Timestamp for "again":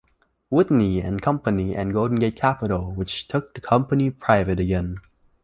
4.59-4.97